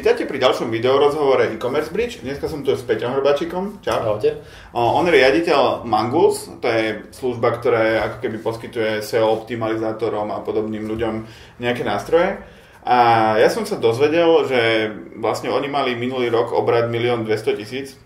[0.00, 2.24] Vítajte pri ďalšom videorozhovore e-commerce bridge.
[2.24, 3.84] Dneska som tu s Peťom Hrbačikom.
[3.84, 4.00] Čau.
[4.00, 4.40] Ahojte.
[4.72, 10.88] On je riaditeľ Mangus, to je služba, ktorá ako keby poskytuje SEO optimalizátorom a podobným
[10.88, 11.28] ľuďom
[11.60, 12.40] nejaké nástroje.
[12.80, 12.96] A
[13.44, 14.88] ja som sa dozvedel, že
[15.20, 18.00] vlastne oni mali minulý rok obrad 1 200 tisíc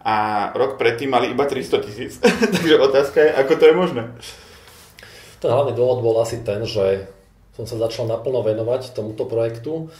[0.00, 2.24] a rok predtým mali iba 300 tisíc.
[2.56, 4.02] Takže otázka je, ako to je možné?
[5.44, 7.04] Ten hlavný dôvod bol asi ten, že
[7.52, 9.92] som sa začal naplno venovať tomuto projektu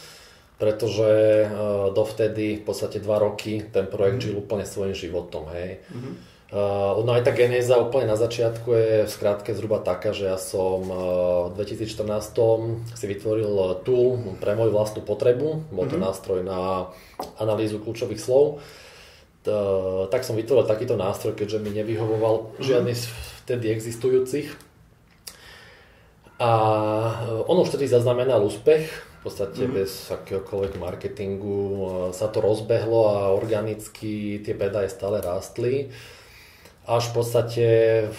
[0.55, 1.11] pretože
[1.51, 4.25] uh, dovtedy v podstate dva roky ten projekt mm.
[4.31, 5.83] žil úplne svojim životom, hej.
[5.91, 6.15] Mm-hmm.
[6.55, 10.39] Uh, no aj tá genéza úplne na začiatku je v skratke zhruba taká, že ja
[10.39, 16.07] som uh, v 2014 si vytvoril tool pre moju vlastnú potrebu, bol to mm-hmm.
[16.07, 16.95] nástroj na
[17.43, 18.63] analýzu kľúčových slov.
[19.45, 22.63] Uh, tak som vytvoril takýto nástroj, keďže mi nevyhovoval mm-hmm.
[22.63, 23.11] žiadny z
[23.43, 24.55] vtedy existujúcich.
[26.39, 26.51] A
[27.51, 29.77] on už vtedy zaznamenal úspech, podstate mm-hmm.
[29.81, 31.59] bez akéhokoľvek marketingu
[32.13, 35.89] sa to rozbehlo a organicky tie predaje stále rástli.
[36.85, 37.67] Až v podstate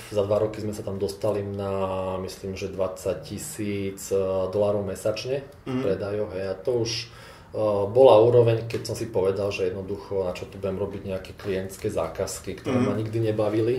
[0.09, 4.17] za dva roky sme sa tam dostali na, myslím, že 20 tisíc e,
[4.49, 5.81] dolárov mesačne mm-hmm.
[5.85, 6.27] predajov.
[6.33, 6.45] Hej.
[6.49, 6.91] A to už
[7.53, 11.31] uh, bola úroveň, keď som si povedal, že jednoducho na čo tu budem robiť nejaké
[11.37, 12.89] klientské zákazky, ktoré mm-hmm.
[12.89, 13.75] ma nikdy nebavili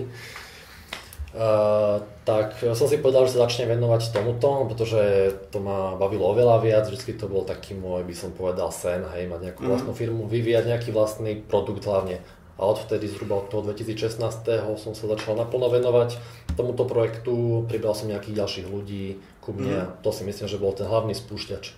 [2.23, 6.85] tak som si povedal, že sa začnem venovať tomuto, pretože to ma bavilo oveľa viac,
[6.87, 9.69] vždy to bol taký môj, by som povedal, sen, hej, mať nejakú mm.
[9.69, 12.23] vlastnú firmu, vyvíjať nejaký vlastný produkt hlavne.
[12.57, 14.17] A odvtedy zhruba od toho 2016.
[14.81, 16.17] som sa začal naplno venovať
[16.57, 19.81] tomuto projektu, pribral som nejakých ďalších ľudí ku mne mm.
[19.83, 21.75] a to si myslím, že bol ten hlavný spúšťač.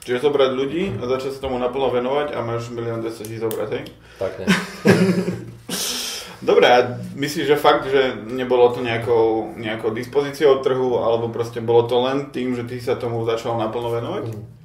[0.00, 3.68] Čiže zobrať ľudí a začať sa tomu naplno venovať a máš milión 200 tisíc zobrať,
[3.76, 3.82] hej?
[4.16, 4.46] Tak ne.
[6.40, 11.84] Dobre, a myslíš, že fakt, že nebolo to nejakou, nejakou dispozíciou trhu, alebo proste bolo
[11.84, 14.24] to len tým, že ty sa tomu začal naplno venovať?
[14.32, 14.60] Mm.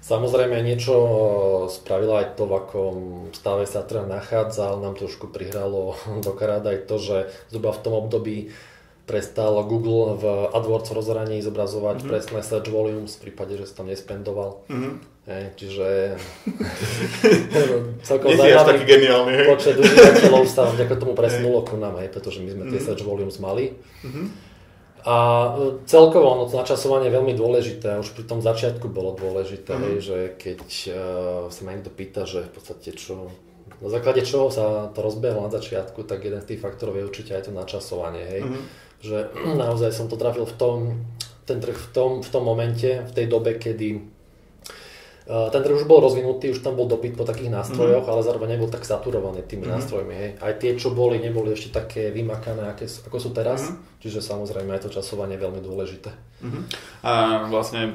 [0.00, 0.96] Samozrejme niečo
[1.70, 2.96] spravila aj to, v akom
[3.30, 5.94] stave sa trh nachádza, ale nám trošku prihralo
[6.26, 7.16] do aj to, že
[7.54, 8.50] zhruba v tom období
[9.10, 12.10] prestal Google v AdWords rozhraní zobrazovať mm-hmm.
[12.14, 14.62] presné search volumes v prípade, že sa tam nespendoval.
[14.70, 14.94] Mm-hmm.
[15.26, 15.86] Hej, čiže
[18.08, 22.64] celkom zaujímavý geniálny, počet užívateľov sa vďaka tomu presunulo ku nám, hej, pretože my sme
[22.70, 22.86] tie mm.
[22.86, 23.74] search volumes mali.
[24.06, 24.26] Mm-hmm.
[25.00, 25.16] A
[25.54, 30.00] e, celkovo ono, to načasovanie je veľmi dôležité, už pri tom začiatku bolo dôležité, mm-hmm.
[30.00, 30.94] že keď uh,
[31.50, 33.32] sa ma niekto pýta, že v podstate čo,
[33.80, 37.32] na základe čoho sa to rozbehlo na začiatku, tak jeden z tých faktorov je určite
[37.32, 38.42] aj to načasovanie, hej.
[38.44, 38.89] Mm-hmm.
[39.00, 40.76] Že naozaj som to trafil v tom,
[41.44, 44.20] ten trh v tom, v tom momente, v tej dobe, kedy
[45.30, 48.10] ten trh už bol rozvinutý, už tam bol dopyt po takých nástrojoch, mm.
[48.10, 49.70] ale zároveň nebol tak saturovaný tými mm.
[49.70, 50.14] nástrojmi.
[50.14, 50.30] Hej.
[50.42, 53.70] Aj tie, čo boli, neboli ešte také vymakané, aké, ako sú teraz.
[53.70, 53.78] Mm.
[54.02, 56.10] Čiže samozrejme aj to časovanie je veľmi dôležité.
[56.42, 56.66] Mm.
[57.06, 57.12] A
[57.46, 57.94] vlastne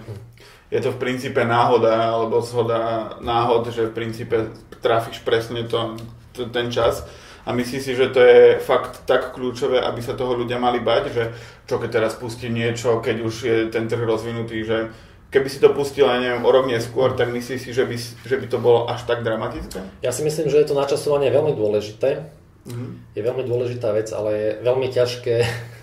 [0.72, 6.00] je to v princípe náhoda, alebo zhoda náhod, že v princípe trafíš presne to,
[6.32, 7.04] to, ten čas.
[7.46, 11.04] A myslíš si, že to je fakt tak kľúčové, aby sa toho ľudia mali bať,
[11.14, 11.24] že
[11.70, 14.90] čo keď teraz pustí niečo, keď už je ten trh rozvinutý, že
[15.30, 18.36] keby si to pustil, aj neviem, o rok neskôr, tak myslíš si, že by, že
[18.42, 20.02] by to bolo až tak dramatické?
[20.02, 22.26] Ja si myslím, že je to načasovanie veľmi dôležité.
[22.66, 23.14] Mm-hmm.
[23.14, 25.36] Je veľmi dôležitá vec, ale je veľmi ťažké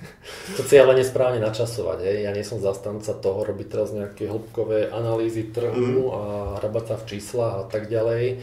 [0.58, 1.98] to cieľe nesprávne načasovať.
[2.02, 2.16] Hej.
[2.26, 6.16] Ja nie som zastanca toho robiť teraz nejaké hĺbkové analýzy trhu mm-hmm.
[6.16, 6.20] a
[6.58, 8.42] hrabať sa v číslach a tak ďalej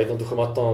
[0.00, 0.64] jednoducho ma to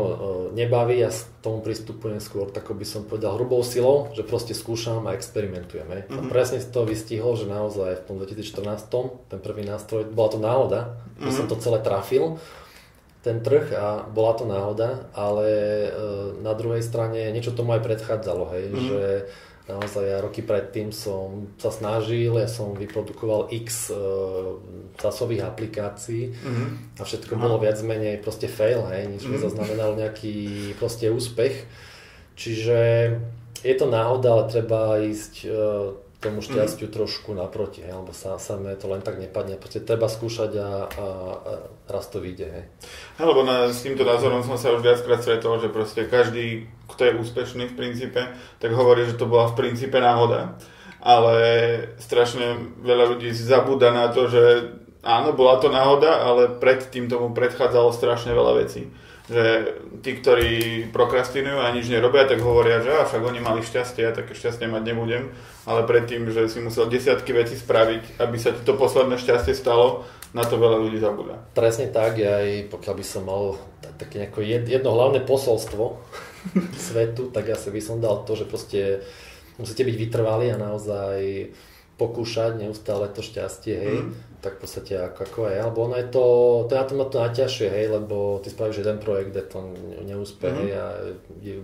[0.55, 5.05] nebaví, ja s tomu pristupujem skôr, tak by som povedal, hrubou silou, že proste skúšam
[5.11, 5.85] a experimentujem.
[5.85, 6.15] Mm-hmm.
[6.15, 6.31] A mhm.
[6.31, 11.25] presne to vystihol, že naozaj v tom 2014, ten prvý nástroj, bola to náhoda, mm-hmm.
[11.27, 11.51] že som mhm.
[11.51, 12.25] to celé trafil,
[13.19, 15.51] ten trh a bola to náhoda, ale
[16.39, 18.89] na druhej strane niečo tomu aj predchádzalo, hej, mm-hmm.
[18.89, 19.03] že
[19.69, 24.57] Naozaj ja roky predtým som sa snažil, ja som vyprodukoval x uh,
[24.97, 26.69] časových aplikácií mm-hmm.
[26.97, 27.43] a všetko Aha.
[27.45, 29.37] bolo viac menej proste fail, hej, nič mm-hmm.
[29.37, 31.69] nezaznamenalo nejaký proste úspech.
[32.33, 32.79] Čiže
[33.61, 36.95] je to náhoda, ale treba ísť uh, tomu šťastiu mm.
[36.99, 39.55] trošku naproti, hej, lebo sa, samé to len tak nepadne.
[39.55, 41.07] Proste treba skúšať a, a,
[41.47, 41.53] a
[41.87, 42.47] raz to vyjde.
[42.51, 42.65] Hej.
[43.23, 47.19] Lebo na, s týmto názorom som sa už viackrát stretol, že proste každý, kto je
[47.23, 48.21] úspešný v princípe,
[48.59, 50.59] tak hovorí, že to bola v princípe náhoda.
[50.99, 51.39] Ale
[52.03, 54.75] strašne veľa ľudí zabúda na to, že
[55.07, 58.91] áno, bola to náhoda, ale predtým tomu predchádzalo strašne veľa vecí
[59.29, 60.53] že tí, ktorí
[60.89, 64.83] prokrastinujú a nič nerobia, tak hovoria, že však oni mali šťastie, ja také šťastie mať
[64.89, 65.29] nebudem,
[65.69, 70.09] ale predtým, že si musel desiatky veci spraviť, aby sa ti to posledné šťastie stalo,
[70.33, 71.41] na to veľa ľudí zabúda.
[71.57, 73.57] Presne tak, ja aj pokiaľ by som mal
[73.97, 74.29] také
[74.69, 76.01] jedno hlavné posolstvo
[76.89, 79.05] svetu, tak asi by som dal to, že proste
[79.57, 81.49] musíte byť vytrvalí a naozaj
[81.99, 84.11] pokúšať neustále to šťastie, hej, mm.
[84.39, 86.25] tak v podstate ako, ako aj, alebo ono je to,
[86.65, 89.59] to je na tom to najťažšie, hej, lebo ty spravíš jeden projekt, kde to
[90.07, 90.61] neúspech, mm.
[90.63, 90.85] hej, a
[91.43, 91.55] je,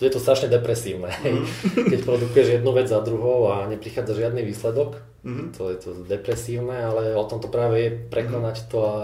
[0.00, 1.46] je to strašne depresívne, hej, mm.
[1.92, 5.60] keď produkuješ jednu vec za druhou a neprichádza žiadny výsledok, mm.
[5.60, 8.66] to je to depresívne, ale o tom to práve je prekonať mm.
[8.72, 8.98] to a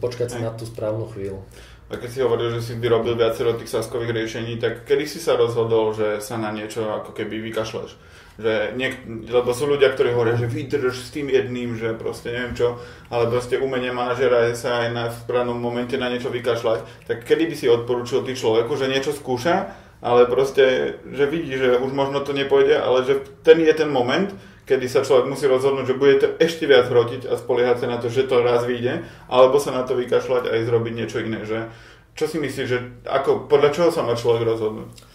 [0.00, 1.44] počkať si na tú správnu chvíľu.
[1.90, 5.34] A keď si hovoril, že si vyrobil viacero tých saskových riešení, tak kedy si sa
[5.34, 7.98] rozhodol, že sa na niečo ako keby vykašleš?
[8.40, 12.56] Že niek- lebo sú ľudia, ktorí hovoria, že vydrž s tým jedným, že proste neviem
[12.56, 12.80] čo,
[13.12, 17.04] ale proste umenie manažera je sa aj na správnom momente na niečo vykašľať.
[17.04, 21.76] Tak kedy by si odporúčil tý človeku, že niečo skúša, ale proste, že vidí, že
[21.76, 24.32] už možno to nepôjde, ale že ten je ten moment,
[24.64, 27.98] kedy sa človek musí rozhodnúť, že bude to ešte viac hrotiť a spoliehať sa na
[28.00, 31.44] to, že to raz vyjde, alebo sa na to vykašľať a ísť robiť niečo iné.
[31.44, 31.68] Že,
[32.14, 35.09] čo si myslíš, že ako, podľa čoho sa má človek rozhodnúť?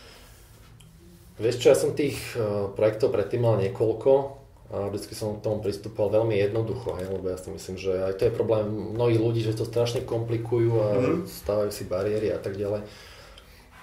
[1.35, 4.11] Vieš čo, ja som tých uh, projektov predtým mal niekoľko
[4.71, 8.17] a vždycky som k tomu pristupoval veľmi jednoducho, hej, lebo ja si myslím, že aj
[8.17, 8.65] to je problém
[8.97, 11.29] mnohých ľudí, že to strašne komplikujú a mm-hmm.
[11.29, 12.81] stávajú si bariéry a tak ďalej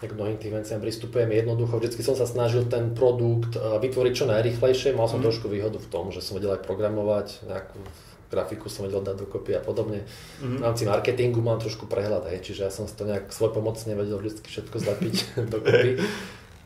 [0.02, 1.78] k mnohým tým veciam pristupujem jednoducho.
[1.78, 4.98] Vždycky som sa snažil ten produkt eh, vytvoriť čo najrychlejšie.
[4.98, 5.26] Mal som mm.
[5.30, 7.78] trošku výhodu v tom, že som vedel aj programovať, nejakú
[8.26, 10.08] grafiku som vedel dať dokopy a podobne.
[10.42, 10.58] Mm.
[10.58, 14.18] V rámci marketingu mám trošku prehľad, hej, čiže ja som to nejak svoj pomocne vedel
[14.18, 15.14] vždy všetko zlapiť
[15.54, 15.90] dokopy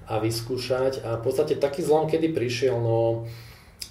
[0.07, 1.03] a vyskúšať.
[1.03, 3.27] A v podstate taký zlom, kedy prišiel, no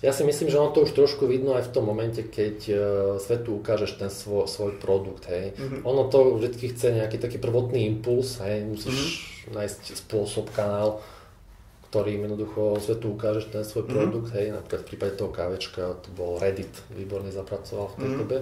[0.04, 2.78] ja si myslím, že ono to už trošku vidno aj v tom momente, keď uh,
[3.18, 5.56] svetu ukážeš ten svoj, svoj produkt, hej.
[5.56, 5.82] Mm-hmm.
[5.88, 9.56] Ono to vždy chce nejaký taký prvotný impuls, hej, musíš mm-hmm.
[9.56, 11.00] nájsť spôsob, kanál,
[11.90, 13.98] ktorým jednoducho svetu ukážeš ten svoj mm-hmm.
[13.98, 18.22] produkt, hej, napríklad v prípade toho kávečka, to bol Reddit, výborne zapracoval v tej mm-hmm.
[18.22, 18.38] dobe.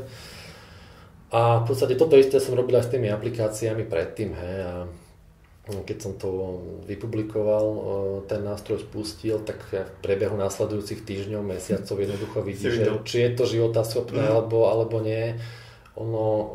[1.33, 4.73] A v podstate toto isté som robil aj s tými aplikáciami predtým, hej, a
[5.63, 7.79] keď som to vypublikoval, e,
[8.27, 13.47] ten nástroj spustil, tak v priebehu následujúcich týždňov, mesiacov jednoducho vidí, že či je to
[13.87, 14.31] schopné mm.
[14.35, 15.39] alebo, alebo nie.
[15.95, 16.47] Ono, e,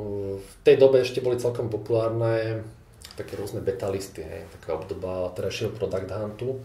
[0.45, 2.61] v tej dobe ešte boli celkom populárne
[3.17, 6.61] také rôzne beta listy, hej, taká obdoba terajšieho product huntu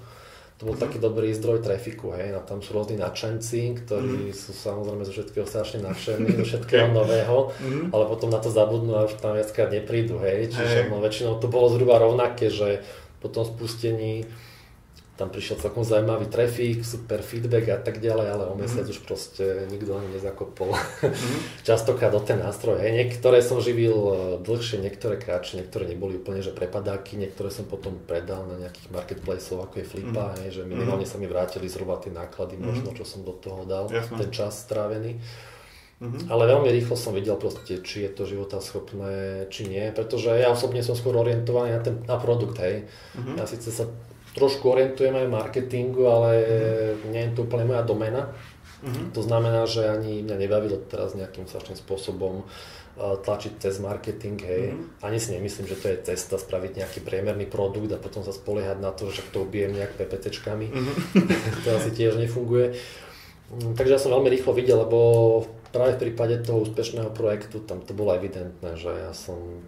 [0.64, 4.40] to bol taký dobrý zdroj trafiku, hej, a tam sú rôzni nadšenci, ktorí mm-hmm.
[4.48, 7.92] sú samozrejme zo všetkého strašne nadšení, zo všetkého nového, mm-hmm.
[7.92, 10.90] ale potom na to zabudnú a už tam viackrát neprídu, hej, čiže hey.
[10.90, 12.80] no, väčšinou to bolo zhruba rovnaké, že
[13.20, 14.24] po tom spustení
[15.14, 18.94] tam prišiel celkom zaujímavý trafik, super feedback a tak ďalej, ale o mesiac mm.
[18.98, 20.74] už proste nikto ani nezakopol.
[20.74, 21.38] Mm.
[21.70, 22.82] Častokrát do ten nástroj.
[22.82, 22.98] Hej.
[22.98, 27.94] Niektoré som živil e, dlhšie, niektoré kratšie, niektoré neboli úplne že prepadáky, niektoré som potom
[28.10, 30.36] predal na nejakých marketplaceov, ako je Flipa, mm.
[30.42, 31.12] hej, že minimálne mm.
[31.14, 32.64] sa mi vrátili zhruba tie náklady, mm.
[32.66, 34.18] možno čo som do toho dal, Jasne.
[34.18, 35.22] ten čas strávený.
[36.04, 36.28] Mm-hmm.
[36.28, 38.28] Ale veľmi rýchlo som videl proste, či je to
[38.60, 42.90] schopné, či nie, pretože ja osobne som skôr orientovaný na ten na produkt, hej.
[43.16, 43.40] Mm-hmm.
[43.40, 43.88] Ja síce sa
[44.34, 47.10] trošku orientujem aj v marketingu, ale mm-hmm.
[47.14, 48.34] nie je to úplne moja domena.
[48.84, 49.16] Mm-hmm.
[49.16, 54.64] To znamená, že ani mňa nebavilo teraz nejakým strašným spôsobom uh, tlačiť cez marketing, hej.
[54.76, 55.06] Mm-hmm.
[55.08, 58.84] Ani si nemyslím, že to je cesta spraviť nejaký priemerný produkt a potom sa spoliehať
[58.84, 60.68] na to, že to ubijem nejak PPTčkami.
[60.68, 60.96] Mm-hmm.
[61.64, 62.76] to asi tiež nefunguje.
[63.54, 65.00] Mm, takže ja som veľmi rýchlo videl, lebo
[65.72, 69.64] práve v prípade toho úspešného projektu tam to bolo evidentné, že ja som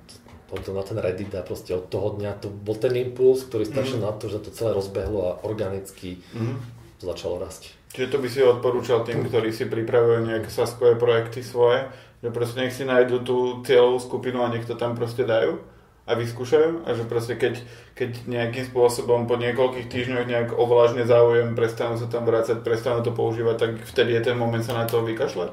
[0.56, 4.00] potom na ten Reddit a proste od toho dňa to bol ten impuls, ktorý stačil
[4.00, 4.06] mm.
[4.07, 6.56] na to, že to celé rozbehlo a organicky mm.
[7.04, 7.75] začalo rásť.
[7.92, 11.88] Čiže to by si odporúčal tým, ktorí si pripravujú nejaké saskové projekty svoje,
[12.24, 13.38] že proste nech si nájdu tú
[13.68, 15.60] cieľovú skupinu a nech to tam proste dajú
[16.06, 17.65] a vyskúšajú a že proste keď,
[17.98, 23.10] keď nejakým spôsobom po niekoľkých týždňoch nejak ovlážne záujem, prestanú sa tam vrácať, prestanú to
[23.10, 25.50] používať, tak vtedy je ten moment sa na to vykašľať?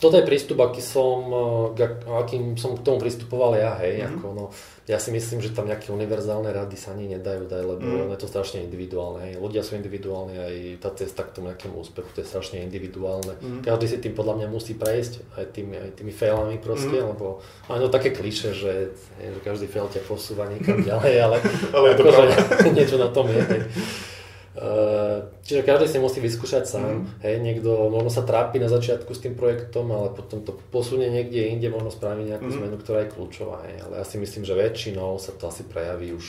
[0.00, 1.28] Toto je prístup, aký som,
[1.76, 4.16] eh, akým som k tomu pristupoval ja, hej, mm-hmm.
[4.16, 4.44] ako, no,
[4.88, 8.10] ja si myslím, že tam nejaké univerzálne rady sa ani nedajú dať, lebo mm.
[8.16, 9.32] je to strašne individuálne, hej.
[9.38, 13.62] ľudia sú individuálni, aj tá cesta k tomu nejakému úspechu, to je strašne individuálne, mm.
[13.62, 17.06] každý si tým podľa mňa musí prejsť, aj tými, aj tými failami proste, mm.
[17.14, 21.38] lebo áno, také kliše, že, že každý fail ťa posúva niekam ďalej, ale,
[21.76, 23.62] ale akože niečo na tom je, hej.
[24.50, 27.06] Uh, čiže každý si musí vyskúšať sám.
[27.06, 27.22] Mm.
[27.22, 31.54] Hej, niekto možno sa trápi na začiatku s tým projektom, ale potom to posunie niekde
[31.54, 32.56] inde, možno spraví nejakú mm.
[32.58, 33.62] zmenu, ktorá je kľúčová.
[33.70, 33.86] Hej.
[33.86, 36.26] Ale ja si myslím, že väčšinou sa to asi prejaví už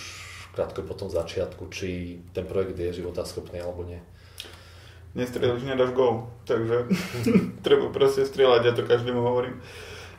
[0.54, 2.94] krátko po tom začiatku, či ten projekt je
[3.25, 3.98] schopný alebo nie.
[5.12, 6.88] Nestrieľaš, nedáš gol, takže
[7.66, 9.60] treba proste strieľať, ja to každému hovorím.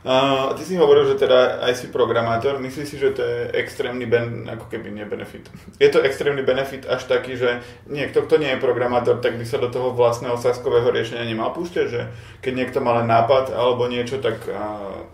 [0.03, 2.59] A ty si hovoril, že teda aj si programátor.
[2.59, 5.47] Myslíš si, že to je extrémny ben, ako keby nie benefit.
[5.79, 9.63] Je to extrémny benefit až taký, že niekto, kto nie je programátor, tak by sa
[9.63, 12.11] do toho vlastného saskového riešenia nemal púšťať, že
[12.43, 14.43] keď niekto má len nápad alebo niečo, tak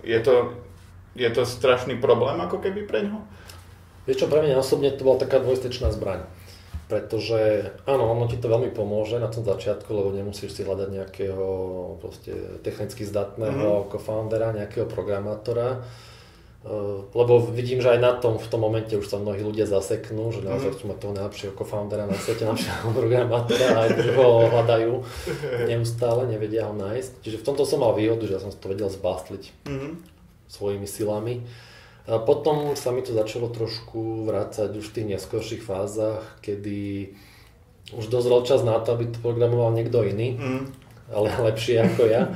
[0.02, 0.58] je to,
[1.14, 3.22] je to strašný problém ako keby pre ňoho?
[4.10, 6.26] Vieš čo, pre mňa osobne to bola taká dvojstečná zbraň.
[6.90, 11.46] Pretože áno, ono ti to veľmi pomôže na tom začiatku, lebo nemusíš si hľadať nejakého
[12.02, 12.34] proste
[12.66, 13.90] technicky zdatného mm-hmm.
[13.94, 15.86] co-foundera, nejakého programátora,
[16.66, 20.34] uh, lebo vidím, že aj na tom, v tom momente už sa mnohí ľudia zaseknú,
[20.34, 20.76] že naozaj mm-hmm.
[20.82, 24.94] chcú mať toho najlepšieho co-foundera na svete, najlepšieho programátora a aj ho hľadajú
[25.70, 27.22] neustále, nevedia ho nájsť.
[27.22, 29.92] Čiže v tomto som mal výhodu, že ja som to vedel zbastliť mm-hmm.
[30.50, 31.46] svojimi silami.
[32.08, 37.12] A potom sa mi to začalo trošku vrácať už v tých neskorších fázach, kedy
[37.94, 40.64] už dozrel čas na to, aby to programoval niekto iný, mm.
[41.14, 42.34] ale lepšie ako ja.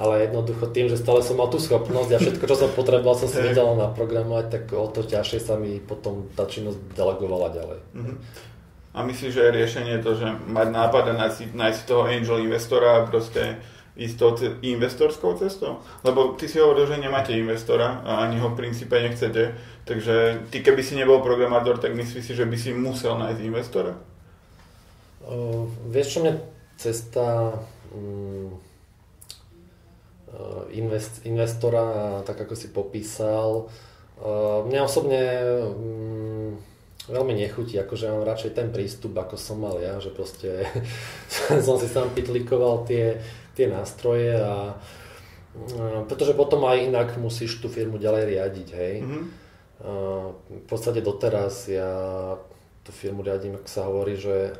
[0.00, 3.28] Ale jednoducho tým, že stále som mal tú schopnosť a všetko, čo som potreboval, som
[3.28, 7.80] si vedel naprogramovať, tak o to ťažšie sa mi potom tá činnosť delegovala ďalej.
[7.92, 8.16] Mm-hmm.
[8.90, 13.04] A myslíš, že je riešenie to, že mať nápad a nájsť, nájsť toho angel investora
[13.04, 13.60] a proste
[13.96, 15.82] ísť tou investorskou cestou?
[16.06, 19.54] Lebo ty si hovoril, že nemáte investora a ani ho v princípe nechcete,
[19.84, 23.92] takže ty keby si nebol programátor, tak myslíš si, že by si musel nájsť investora?
[25.20, 26.34] Uh, vieš čo mňa
[26.80, 27.54] cesta
[27.92, 28.56] um,
[30.72, 33.68] invest, investora, tak ako si popísal,
[34.22, 35.22] uh, mňa osobne
[35.66, 36.56] um,
[37.10, 40.64] veľmi nechutí, akože mám radšej ten prístup, ako som mal ja, že proste
[41.66, 43.18] som si sám pitlikoval tie
[43.54, 44.78] tie nástroje a
[46.06, 48.94] pretože potom aj inak musíš tú firmu ďalej riadiť, hej.
[49.02, 49.24] Mm-hmm.
[50.46, 51.90] V podstate doteraz ja
[52.86, 54.54] tú firmu riadím, ak sa hovorí, že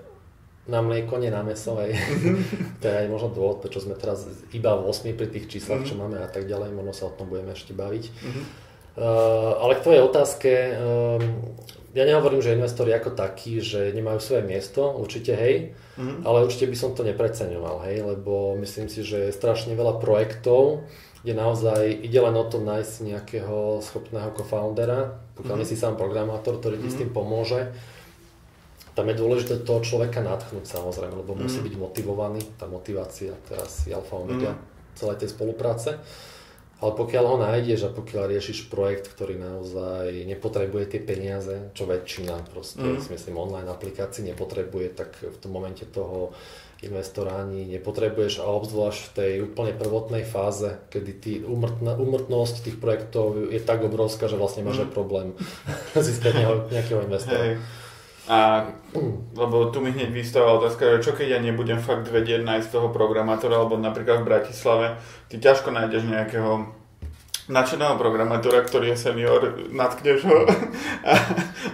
[0.67, 1.95] na mlieko, nie na meso, hej.
[1.95, 2.83] Mm-hmm.
[2.83, 5.91] to je aj možno dôvod, prečo sme teraz iba v 8 pri tých číslach, mm-hmm.
[5.91, 6.01] čo mhm.
[6.03, 8.05] máme a tak ďalej, možno sa o tom budeme ešte baviť.
[8.11, 8.45] Mm-hmm.
[8.91, 10.51] Uh, ale k tvojej otázke,
[11.91, 16.25] ja nehovorím, že investori ako takí, že nemajú svoje miesto, určite hej, Mm.
[16.25, 20.89] Ale určite by som to nepreceňoval, hej, lebo myslím si, že je strašne veľa projektov,
[21.21, 25.61] kde naozaj ide len o to nájsť nejakého schopného co-foundera, pokiaľ mm.
[25.61, 26.95] nie si sám programátor, ktorý ti mm.
[26.97, 27.69] s tým pomôže.
[28.97, 31.41] Tam je dôležité toho človeka natchnúť samozrejme, lebo mm.
[31.45, 34.61] musí byť motivovaný, tá motivácia teraz je alfa omega mm.
[34.97, 36.01] celej tej spolupráce.
[36.81, 42.41] Ale pokiaľ ho nájdeš a pokiaľ riešiš projekt, ktorý naozaj nepotrebuje tie peniaze, čo väčšina
[42.49, 43.05] proste, mm.
[43.05, 46.33] si myslím, online aplikácií nepotrebuje, tak v tom momente toho
[46.81, 52.81] investora ani nepotrebuješ a obzvlášť v tej úplne prvotnej fáze, kedy tý umrtná, umrtnosť tých
[52.81, 54.97] projektov je tak obrovská, že vlastne máš mm.
[54.97, 55.37] problém
[55.93, 56.41] získať
[56.73, 57.61] nejakého investora.
[57.61, 57.80] Hey.
[58.31, 58.63] A,
[59.35, 62.89] lebo tu mi hneď vystáva otázka, že čo keď ja nebudem fakt vedieť nájsť toho
[62.95, 64.87] programátora, alebo napríklad v Bratislave,
[65.27, 66.71] ty ťažko nájdeš nejakého
[67.51, 69.43] nadšeného programátora, ktorý je senior,
[69.75, 70.47] natkneš ho
[71.03, 71.15] a,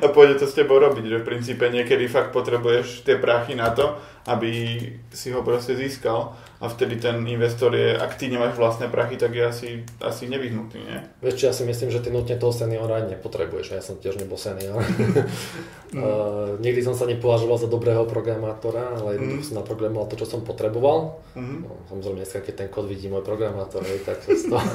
[0.01, 1.05] a pôjde to s tebou robiť.
[1.05, 4.81] Že v princípe niekedy fakt potrebuješ tie prachy na to, aby
[5.13, 9.37] si ho proste získal a vtedy ten investor je, ak ty nemáš vlastné prachy, tak
[9.37, 9.69] je asi,
[10.01, 10.99] asi nevyhnutý, nie?
[11.21, 14.81] Vieš ja si myslím, že ty nutne toho seniora nepotrebuješ, ja som tiež nebol senior.
[15.93, 16.01] mm.
[16.01, 19.45] uh, nikdy som sa nepovažoval za dobrého programátora, ale mm.
[19.45, 21.21] som naprogramoval to, čo som potreboval.
[21.37, 21.69] Mm.
[21.69, 24.65] No, samozrejme, dneska, keď ten kód vidí môj programátor, hej, tak to z toho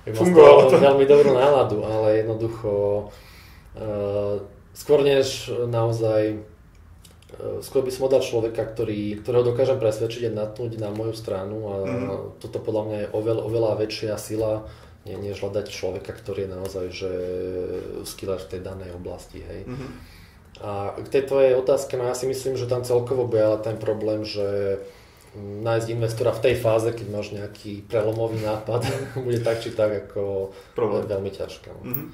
[0.00, 0.80] Fungovalo to.
[0.90, 2.70] veľmi dobrú náladu, ale jednoducho
[3.78, 4.42] uh,
[4.72, 6.40] skôr než naozaj
[7.64, 11.74] skôr by som dal človeka, ktorý, ktorého dokážem presvedčiť a natnúť na moju stranu a
[11.84, 12.42] mm.
[12.42, 14.68] toto podľa mňa je oveľ, oveľa väčšia sila,
[15.08, 17.12] nie, než hľadať človeka, ktorý je naozaj že
[18.04, 19.40] skiller v tej danej oblasti.
[19.40, 19.64] Hej.
[19.64, 19.90] Mm-hmm.
[20.60, 23.80] A k tej tvojej otázke, no ja si myslím, že tam celkovo bude ale ten
[23.80, 24.76] problém, že
[25.40, 28.84] nájsť investora v tej fáze, keď máš nejaký prelomový nápad,
[29.24, 31.08] bude tak či tak ako Problém.
[31.08, 31.70] veľmi ťažké.
[31.72, 32.06] Mm-hmm.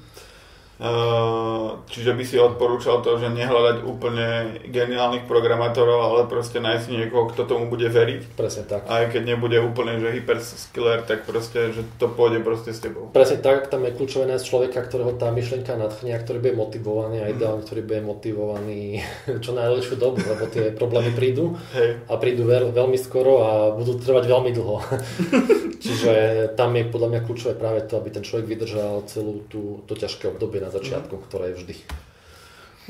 [0.77, 7.33] Uh, čiže by si odporúčal to, že nehľadať úplne geniálnych programátorov, ale proste nájsť niekoho,
[7.33, 8.37] kto tomu bude veriť.
[8.37, 8.85] Presne tak.
[8.85, 13.09] Aj keď nebude úplne že hyperskiller, tak proste, že to pôjde proste s tebou.
[13.09, 17.25] Presne tak, tam je kľúčové nájsť človeka, ktorého tá myšlienka nadchne a ktorý bude motivovaný
[17.25, 17.33] a mhm.
[17.33, 18.81] ideálne, ktorý bude motivovaný
[19.43, 22.05] čo najdlhšiu dobu, lebo tie problémy prídu Hej.
[22.05, 24.77] a prídu veľ, veľmi skoro a budú trvať veľmi dlho.
[25.87, 26.13] Čiže
[26.57, 30.33] tam je podľa mňa kľúčové práve to, aby ten človek vydržal celú tú, to ťažké
[30.33, 31.23] obdobie na začiatku, mm.
[31.31, 31.75] ktoré je vždy.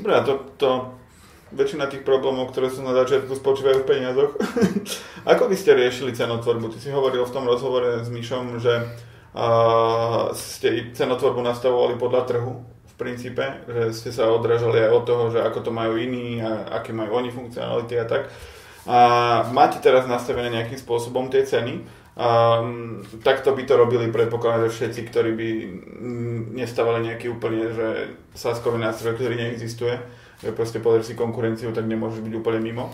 [0.02, 0.70] Dobre, a to, to
[1.54, 4.32] väčšina tých problémov, ktoré sú na začiatku, spočívajú v peniazoch.
[5.32, 6.74] Ako by ste riešili cenotvorbu?
[6.74, 8.84] Ty si hovoril v tom rozhovore s Myšom, že
[9.34, 15.24] uh, ste cenotvorbu nastavovali podľa trhu v princípe, že ste sa odrážali aj od toho,
[15.32, 18.22] že ako to majú iní a aké majú oni funkcionality a tak.
[18.88, 18.98] A
[19.52, 21.84] máte teraz nastavené nejakým spôsobom tie ceny
[22.18, 25.48] Um, takto by to robili predpokladám, že všetci, ktorí by
[26.58, 29.94] nestávali nejaký úplne, že sáskový nástroj, ktorý neexistuje,
[30.42, 32.90] že proste pozrieš si konkurenciu, tak nemôžeš byť úplne mimo.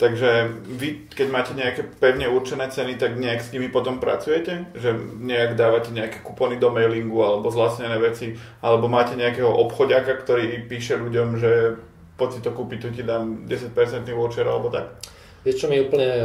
[0.00, 4.72] Takže vy, keď máte nejaké pevne určené ceny, tak nejak s nimi potom pracujete?
[4.72, 8.40] Že nejak dávate nejaké kupony do mailingu alebo zlastnené veci?
[8.64, 11.76] Alebo máte nejakého obchodiaka, ktorý píše ľuďom, že
[12.16, 13.76] poď si to kúpiť, tu ti dám 10%
[14.16, 14.96] voucher alebo tak.
[15.42, 16.22] Vieš čo mi úplne, e,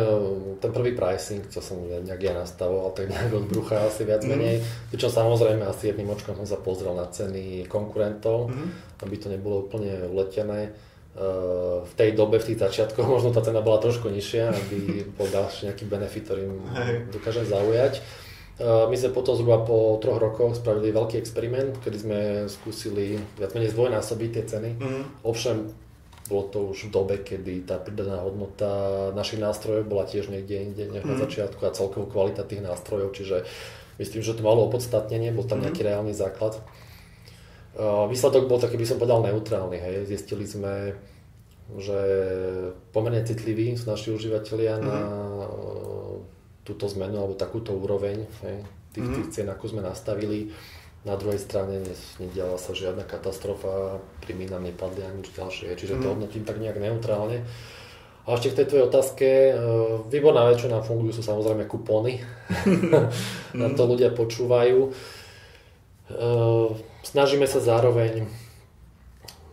[0.61, 4.29] ten prvý pricing, čo som nejak ja nastavoval, tak nejak od brucha asi viac mm.
[4.29, 4.55] menej.
[4.93, 9.01] Pričom samozrejme asi jedným očkom som sa pozrel na ceny konkurentov, mm.
[9.01, 10.69] aby to nebolo úplne uletené.
[10.69, 11.21] E,
[11.81, 15.73] v tej dobe, v tých začiatkoch, možno tá cena bola trošku nižšia, aby bol ďalší
[15.73, 16.53] nejaký benefit, ktorým
[17.09, 17.97] dokážem zaujať.
[17.97, 23.49] E, my sme potom zhruba po troch rokoch spravili veľký experiment, kedy sme skúsili viac
[23.57, 24.71] menej zdvojnásobiť tie ceny.
[24.77, 25.03] Mm.
[25.25, 25.86] Ovšem
[26.27, 28.69] bolo to už v dobe, kedy tá pridaná hodnota
[29.15, 31.09] našich nástrojov bola tiež niekde inde než mm.
[31.09, 31.23] na mhm.
[31.23, 33.47] začiatku a celkovo kvalita tých nástrojov, čiže
[33.97, 35.71] myslím, že to malo opodstatnenie, bol tam mm.
[35.71, 36.59] nejaký reálny základ.
[37.77, 39.77] Výsledok bol taký, by som povedal, neutrálny.
[39.77, 39.95] Hej.
[40.09, 40.97] Zistili sme,
[41.77, 41.99] že
[42.89, 44.83] pomerne citliví sú naši užívateľia mm.
[44.83, 44.99] na
[46.65, 49.13] túto zmenu alebo takúto úroveň hej, tých, mm.
[49.15, 50.51] tých cien, ako sme nastavili.
[51.07, 51.87] Na druhej strane
[52.19, 56.11] nediala sa žiadna katastrofa, pri minám nepadli ani nič ďalšie, čiže to mhm.
[56.11, 57.47] hodnotím tak nejak neutrálne.
[58.27, 59.51] A ešte k tej tvojej otázke, e,
[60.11, 62.19] výborná vec, čo nám fungujú, sú samozrejme kupóny.
[63.61, 64.79] na to ľudia počúvajú.
[64.83, 64.91] E,
[67.07, 68.27] snažíme sa zároveň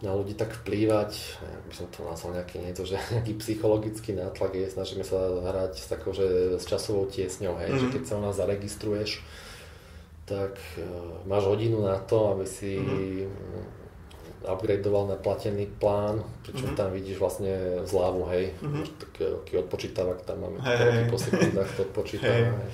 [0.03, 4.59] na ľudí tak vplývať, ja by som to nazval nejaký niečo, že nejaký psychologický nátlak
[4.59, 7.79] je, snažíme sa hrať s takou, že s časovou tiesňou, hej, mm-hmm.
[7.79, 7.95] že mhm.
[7.95, 9.11] keď sa u nás zaregistruješ,
[10.25, 14.49] tak uh, máš hodinu na to, aby si mm-hmm.
[14.49, 16.81] upgradeoval na platený plán, pričom mm-hmm.
[16.81, 18.85] tam vidíš vlastne zľavu, hej, mm-hmm.
[19.01, 21.05] taký, taký odpočítavak, tam máme hey, hey.
[21.13, 22.57] po sekundách to odpočítava.
[22.57, 22.73] Hey.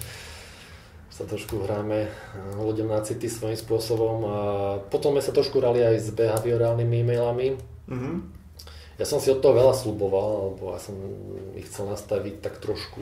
[1.10, 2.10] Sa trošku hráme eh,
[2.56, 4.36] ľuďom na city svojím spôsobom a
[4.88, 7.48] potom sme sa trošku hrali aj s behaviorálnymi e-mailami.
[7.90, 8.16] Mm-hmm.
[9.00, 10.92] Ja som si od toho veľa sluboval, lebo ja som
[11.56, 13.00] ich chcel nastaviť tak trošku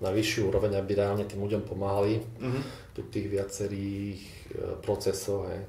[0.00, 2.62] na vyššiu úroveň, aby reálne tým ľuďom pomáhali mm-hmm.
[2.96, 4.32] pri tých viacerých e,
[4.80, 5.44] procesoch.
[5.50, 5.62] Hej.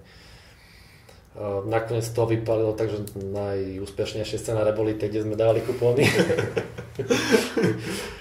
[1.65, 6.06] Nakoniec to vypadalo tak, že najúspešnejšie scenáre boli tie, kde sme dávali kupóny.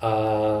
[0.00, 0.10] A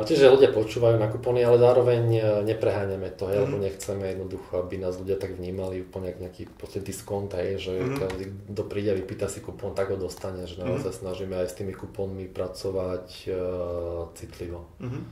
[0.04, 3.44] čiže ľudia počúvajú na kupóny, ale zároveň e, nepreháňame to, hej, mm.
[3.48, 7.96] lebo nechceme jednoducho, aby nás ľudia tak vnímali úplne nejaký podstate diskont, hej, že mm.
[7.96, 11.00] každý, kto príde a vypýta si kupón, tak ho dostane, že naozaj mm.
[11.00, 14.68] snažíme aj s tými kupónmi pracovať uh, citlivo.
[14.76, 15.08] Mm.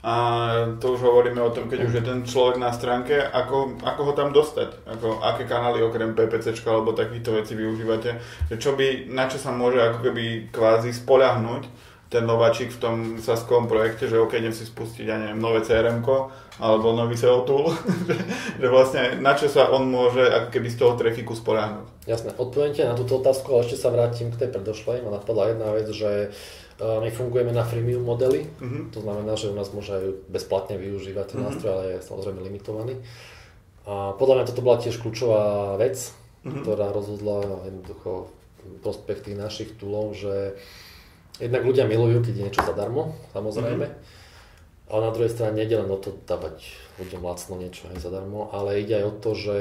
[0.00, 0.14] A
[0.80, 4.12] to už hovoríme o tom, keď už je ten človek na stránke, ako, ako ho
[4.16, 8.16] tam dostať, ako, aké kanály okrem PPC alebo takýchto vecí využívate,
[8.48, 12.96] že čo by, na čo sa môže ako keby kvázi spoľahnúť, ten nováčik v tom
[13.22, 16.02] saskovom projekte, že OK, idem si spustiť, ja neviem, nové crm
[16.58, 17.70] alebo nový SEO tool,
[18.60, 21.86] že vlastne na čo sa on môže ako keby z toho trafiku sporáhnuť.
[22.10, 25.06] Jasné, odpoviem na túto otázku, ale ešte sa vrátim k tej predošlej.
[25.06, 26.28] Ma napadla jedna vec, že e,
[26.82, 28.90] my fungujeme na freemium modely, uh-huh.
[28.90, 31.46] to znamená, že u nás môže aj bezplatne využívať ten uh-huh.
[31.54, 32.98] nástroj, ale je samozrejme limitovaný.
[33.86, 36.10] A podľa mňa toto bola tiež kľúčová vec,
[36.42, 36.60] uh-huh.
[36.66, 38.34] ktorá rozhodla jednoducho
[38.82, 40.58] prospekt tých našich toolov, že
[41.40, 43.86] Jednak ľudia milujú, keď je niečo zadarmo, samozrejme.
[43.88, 44.19] Mm-hmm.
[44.90, 46.58] Ale na druhej strane nejde len o to dávať
[47.00, 49.56] ľuďom lacno niečo aj zadarmo, ale ide aj o to, že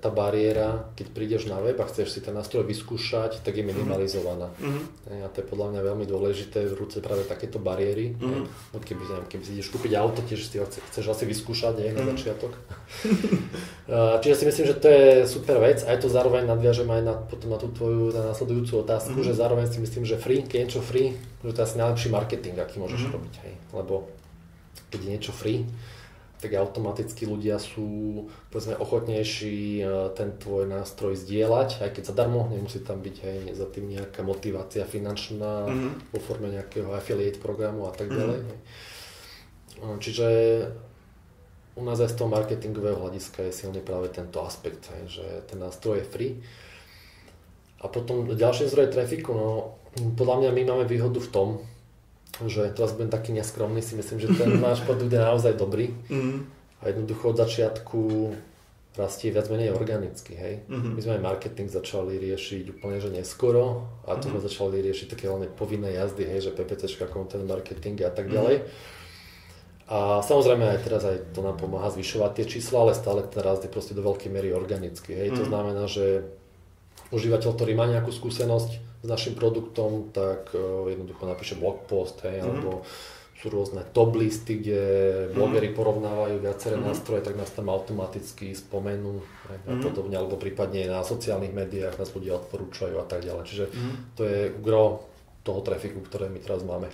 [0.00, 4.48] tá bariéra, keď prídeš na web a chceš si ten nástroj vyskúšať, tak je minimalizovaná.
[4.56, 5.26] Mm-hmm.
[5.26, 8.16] A to je podľa mňa veľmi dôležité v ruce práve takéto bariéry.
[8.16, 8.80] Mm-hmm.
[8.80, 11.96] Keby, neviem, keby si ideš kúpiť auto, tiež si ho chceš asi vyskúšať mm-hmm.
[11.98, 12.10] na mhm.
[12.16, 12.52] začiatok.
[14.24, 15.84] Čiže si myslím, že to je super vec.
[15.84, 19.28] Aj to zároveň nadviažem aj na, potom na tú tvoju na následujúcu otázku, mm-hmm.
[19.28, 21.12] že zároveň si myslím, že free, keď niečo free,
[21.44, 23.16] že to je asi najlepší marketing, aký môžeš mm-hmm.
[23.18, 23.34] robiť.
[23.44, 23.54] Hej.
[23.76, 24.21] Lebo
[24.90, 25.64] keď je niečo free,
[26.42, 29.84] tak automaticky ľudia sú povedzme ochotnejší e,
[30.18, 34.82] ten tvoj nástroj zdieľať, aj keď zadarmo, nemusí tam byť aj za tým nejaká motivácia
[34.82, 35.92] finančná mm-hmm.
[36.10, 38.16] vo forme nejakého affiliate programu a tak mhm.
[38.18, 38.40] ďalej.
[38.42, 39.98] Mm-hmm.
[40.02, 40.28] Čiže
[41.78, 46.02] u nás aj z toho marketingového hľadiska je silný práve tento aspekt, že ten nástroj
[46.02, 46.32] je free.
[47.82, 49.48] A potom ďalšie zdroje trafiku, no
[50.14, 51.48] podľa mňa my máme výhodu v tom,
[52.48, 55.92] že teraz budem taký neskromný, si myslím, že ten náš produkt je naozaj dobrý.
[56.08, 56.48] Mm.
[56.82, 58.00] A jednoducho od začiatku
[58.92, 60.68] rastie viac menej organicky, hej.
[60.68, 60.92] Mm-hmm.
[60.92, 64.24] My sme aj marketing začali riešiť úplne, že neskoro a mm-hmm.
[64.28, 68.60] sme začali riešiť také len povinné jazdy, hej, že PPC, content marketing a tak ďalej.
[68.60, 69.00] Mm-hmm.
[69.92, 73.64] A samozrejme aj teraz aj to nám pomáha zvyšovať tie čísla, ale stále ten rast
[73.64, 75.32] je proste do veľkej miery organický, hej.
[75.32, 75.40] Mm-hmm.
[75.40, 76.28] To znamená, že
[77.12, 82.38] užívateľ, ktorý má nejakú skúsenosť, s našim produktom, tak uh, jednoducho napíše blog post, hej,
[82.38, 82.48] mm-hmm.
[82.48, 82.86] alebo
[83.42, 84.82] sú rôzne top listy, kde
[85.34, 85.80] blogery mm-hmm.
[85.82, 86.94] porovnávajú viaceré mm-hmm.
[86.94, 89.18] nástroje, tak nás tam automaticky spomenú
[89.50, 89.82] hej, a mm-hmm.
[89.82, 93.44] podobne, alebo prípadne na sociálnych médiách nás ľudia odporúčajú a tak ďalej.
[93.50, 93.94] Čiže mm-hmm.
[94.14, 95.10] to je gro
[95.42, 96.86] toho trafiku, ktoré my teraz máme.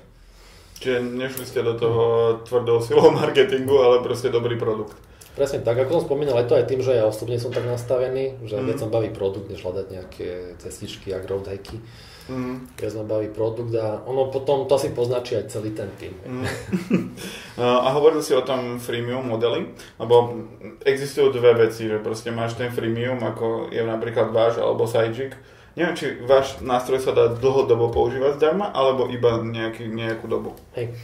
[0.81, 2.05] Čiže nešli ste do toho
[2.49, 4.97] tvrdého silou marketingu, ale proste dobrý produkt.
[5.39, 8.43] Presne tak, ako som spomínal, aj to aj tým, že ja osobne som tak nastavený,
[8.43, 8.65] že mm.
[8.67, 11.79] viac ma baví produkt, než hľadať nejaké cestičky a road hacky.
[12.27, 12.67] Mm.
[12.75, 16.11] Viac ma baví produkt a ono potom to asi poznačí aj celý ten tým.
[16.27, 17.15] Mm.
[17.87, 19.71] a hovoril si o tom freemium modeli,
[20.03, 20.43] lebo
[20.83, 25.39] existujú dve veci, že proste máš ten freemium, ako je napríklad váš alebo Sajik.
[25.79, 30.59] Neviem, či váš nástroj sa dá dlhodobo používať zdarma, alebo iba nejaký, nejakú dobu.
[30.75, 30.99] Hej.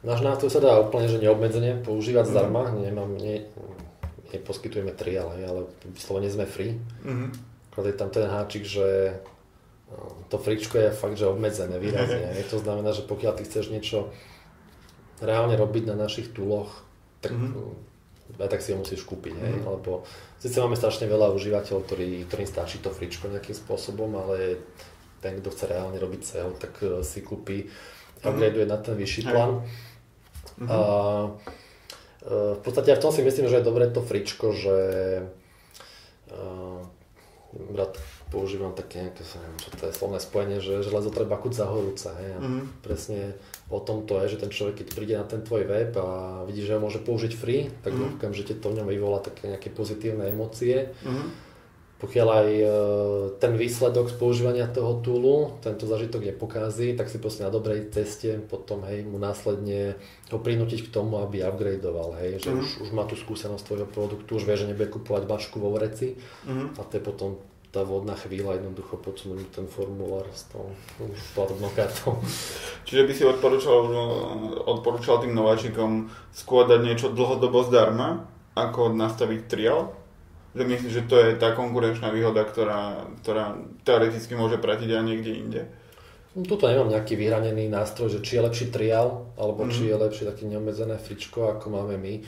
[0.00, 2.32] Náš nástroj sa dá úplne že neobmedzene používať mm.
[2.32, 3.44] zdarma, nemám, ne,
[4.32, 6.80] neposkytujeme trial, ale vyslovene sme free.
[7.04, 7.28] Mm-hmm.
[7.84, 9.20] je tam ten háčik, že
[9.92, 12.32] no, to fričko je fakt, že obmedzené výrazne.
[12.32, 12.48] Mm-hmm.
[12.52, 14.08] To znamená, že pokiaľ ty chceš niečo
[15.20, 16.80] reálne robiť na našich túloch,
[17.20, 18.40] tak, mm-hmm.
[18.40, 19.36] aj tak si ho musíš kúpiť.
[19.36, 19.68] Mm-hmm.
[19.68, 20.08] Lebo
[20.40, 24.64] síce máme strašne veľa užívateľov, ktorí, ktorým stačí to fričko nejakým spôsobom, ale
[25.20, 28.24] ten, kto chce reálne robiť SEO, tak eh, si kúpi, mm-hmm.
[28.24, 29.60] upgradeuje na ten vyšší plán.
[29.60, 29.89] Hey
[30.60, 30.68] Mm-hmm.
[30.68, 30.78] A
[32.22, 34.76] e, v podstate ja v tom si myslím, že je dobré to fričko, že
[36.30, 36.84] uh,
[37.74, 37.98] rád
[38.30, 42.06] používam také nejaké, neviem, čo to je slovné spojenie, že železo treba kuť za horúce.
[42.06, 42.30] Hej?
[42.36, 42.64] A mm-hmm.
[42.84, 43.20] presne
[43.66, 46.62] o tom to je, že ten človek, keď príde na ten tvoj web a vidí,
[46.62, 48.22] že ho môže použiť free, tak mm-hmm.
[48.22, 50.94] okamžite to v ňom vyvolá také nejaké pozitívne emócie.
[51.02, 51.49] Mm-hmm
[52.00, 52.66] pokiaľ aj e,
[53.36, 58.40] ten výsledok z používania toho túlu, tento zažitok nepokází, tak si proste na dobrej ceste
[58.40, 60.00] potom hej, mu následne
[60.32, 62.56] ho prinútiť k tomu, aby upgradeoval, hej, že mm.
[62.56, 66.16] už, už má tú skúsenosť tvojho produktu, už vie, že nebude kupovať bačku vo vreci
[66.48, 66.80] mm.
[66.80, 67.30] a to je potom
[67.70, 70.74] tá vodná chvíľa jednoducho podsunúť ten formulár s tou
[71.38, 72.18] platobnou kartou.
[72.88, 73.78] Čiže by si odporúčal,
[74.66, 78.26] odporúčal tým nováčikom skôr dať niečo dlhodobo zdarma,
[78.58, 79.99] ako nastaviť trial?
[80.50, 83.54] Že myslím, že to je tá konkurenčná výhoda, ktorá, ktorá
[83.86, 85.62] teoreticky môže pratiť aj niekde inde.
[86.34, 89.70] No, tuto nemám nejaký vyhranený nástroj, že či je lepší trial, alebo mm.
[89.70, 92.22] či je lepšie také neobmedzené fričko, ako máme my.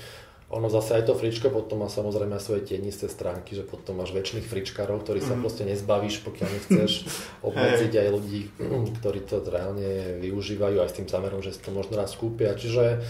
[0.53, 4.13] Ono zase aj to fričko potom má samozrejme aj svoje tienisté stránky, že potom máš
[4.13, 5.41] väčšných fričkárov, ktorí sa mm.
[5.41, 6.93] proste nezbavíš, pokiaľ nechceš
[7.49, 8.41] obmedziť aj ľudí,
[9.01, 12.59] ktorí to reálne využívajú aj s tým zámerom, že si to možno raz kúpia.
[12.59, 13.03] Čiže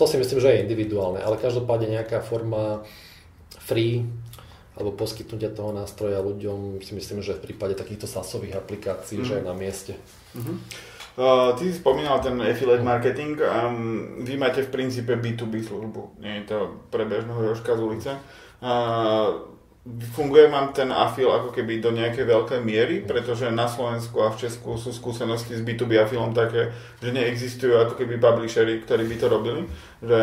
[0.00, 2.82] to si myslím, že je individuálne, ale každopádne nejaká forma
[3.60, 4.08] free
[4.74, 9.26] alebo poskytnutia toho nástroja ľuďom si myslím, že v prípade takýchto SASových aplikácií, mm.
[9.26, 9.94] že je na mieste.
[10.34, 10.56] Mm-hmm.
[11.14, 13.38] Uh, ty si spomínal ten affiliate marketing.
[13.38, 18.10] Um, vy máte v princípe B2B službu, nie je to pre bežného Jožka z ulice.
[18.58, 19.53] Uh,
[19.84, 24.40] funguje vám ten afil ako keby do nejakej veľkej miery, pretože na Slovensku a v
[24.40, 26.72] Česku sú skúsenosti s B2B afilom také,
[27.04, 29.62] že neexistujú ako keby publishery, ktorí by to robili.
[30.00, 30.20] Že,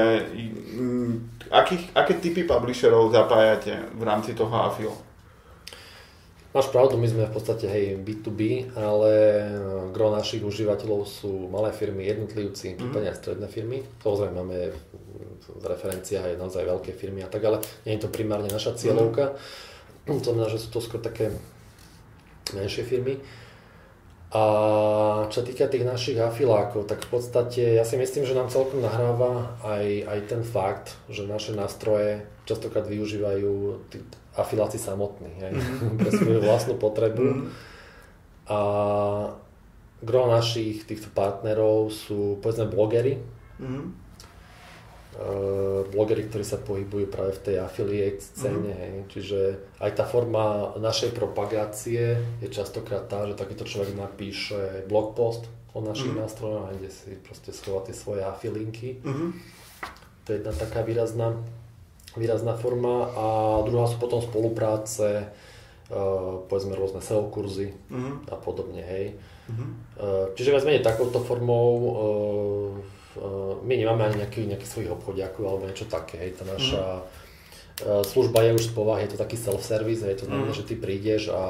[0.82, 4.98] m, akých, aké typy publisherov zapájate v rámci toho afilu?
[6.52, 9.12] Máš pravdu, my sme v podstate hej B2B, ale
[9.96, 12.80] gro našich užívateľov sú malé firmy, jednotlivci, mm-hmm.
[12.82, 13.78] prípadne aj stredné firmy.
[14.04, 14.58] Samozrejme máme
[15.48, 19.34] v referenciách aj naozaj veľké firmy a tak, ale nie je to primárne naša cieľovka.
[19.34, 20.22] Mm-hmm.
[20.22, 21.34] To znamená, že sú to skôr také
[22.54, 23.18] menšie firmy.
[24.32, 24.44] A
[25.28, 29.60] čo týka tých našich afilákov, tak v podstate ja si myslím, že nám celkom nahráva
[29.60, 34.00] aj, aj ten fakt, že naše nástroje častokrát využívajú tí,
[34.40, 36.00] afiláci samotní, hej, mm-hmm.
[36.00, 37.24] pre svoju vlastnú potrebu.
[37.28, 37.48] Mm-hmm.
[38.48, 38.60] A
[40.00, 43.20] gro našich týchto partnerov sú povedzme blogery.
[43.60, 44.11] Mm-hmm.
[45.22, 48.82] Uh, blogery, ktorí sa pohybujú práve v tej affiliate scéne, mm-hmm.
[48.82, 48.94] hej.
[49.14, 49.40] čiže
[49.78, 55.46] aj tá forma našej propagácie je častokrát tá, že takýto človek napíše blog post
[55.78, 56.26] o našich mm-hmm.
[56.26, 58.98] nástrojoch, kde si proste schová tie svoje afilinky.
[58.98, 59.30] Mm-hmm.
[60.26, 61.38] To je jedna taká výrazná
[62.16, 63.26] výrazná forma a
[63.64, 65.32] druhá sú potom spolupráce,
[65.92, 68.28] uh, povedzme rôzne SEO kurzy uh-huh.
[68.28, 69.16] a podobne, hej.
[69.48, 69.60] Uh-huh.
[69.96, 71.92] Uh, čiže viac menej takouto formou uh,
[73.64, 78.04] my nemáme ani nejakých, nejakých svojich obchodiakov alebo niečo také, hej, tá naša uh-huh.
[78.08, 80.60] služba je už z povahy, je to taký self-service, hej, to znamená, uh-huh.
[80.64, 81.44] že ty prídeš a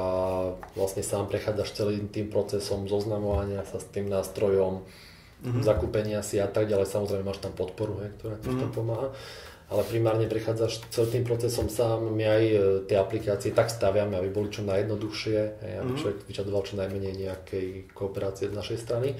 [0.74, 5.62] vlastne sám prechádzaš celým tým procesom zoznamovania sa s tým nástrojom, uh-huh.
[5.62, 8.58] zakúpenia si a tak ďalej, samozrejme máš tam podporu, hej, ktorá ti uh-huh.
[8.58, 9.10] v tom pomáha
[9.72, 12.12] ale primárne prechádzaš celým procesom sám.
[12.12, 15.96] My aj e, tie aplikácie tak staviame, aby boli čo najjednoduchšie, aby mm-hmm.
[15.96, 19.16] človek vyžadoval čo najmenej nejakej kooperácie z našej strany.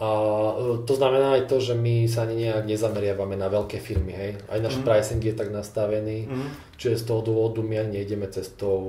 [0.00, 4.16] A e, to znamená aj to, že my sa ani nejak nezameriavame na veľké firmy.
[4.16, 4.30] Hej.
[4.48, 4.84] Aj náš mm.
[4.88, 6.48] pricing je tak nastavený, mm.
[6.80, 8.80] čiže z toho dôvodu my ani nejdeme cestou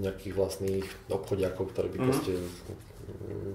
[0.00, 2.06] nejakých vlastných obchodiakov, ktorí by mm.
[2.08, 2.32] proste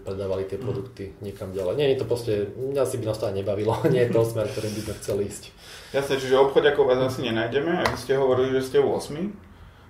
[0.05, 1.73] predávali tie produkty niekam ďalej.
[1.81, 4.45] Nie, je to proste, mňa si by nás to aj nebavilo, nie je to smer,
[4.45, 5.43] ktorým by sme chceli ísť.
[5.89, 9.48] Jasne, čiže ako vás asi nenájdeme, ak ste hovorili, že ste 8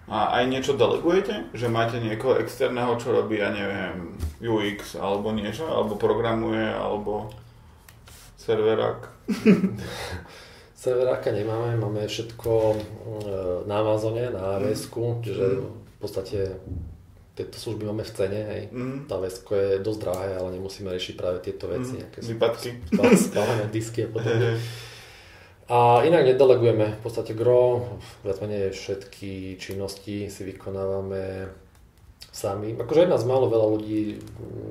[0.09, 1.53] a aj niečo delegujete?
[1.53, 7.29] Že máte niekoho externého, čo robí, ja neviem, UX alebo niečo, alebo programuje, alebo
[8.41, 8.99] serverák?
[10.79, 12.77] Serveráka nemáme, máme všetko e,
[13.67, 15.19] na Amazone, na avs mm.
[15.21, 15.67] čiže mm.
[15.67, 16.39] v podstate
[17.35, 18.63] tieto služby máme v cene, hej.
[18.71, 19.03] Mm.
[19.05, 21.99] Tá avs je dosť drahé, ale nemusíme riešiť práve tieto veci, mm.
[21.99, 22.19] nejaké
[23.19, 24.55] spálené disky a podobne.
[25.69, 27.85] A inak nedelegujeme, v podstate gro,
[28.25, 31.53] viac menej všetky činnosti si vykonávame
[32.33, 32.73] sami.
[32.73, 34.17] Akože aj nás málo veľa ľudí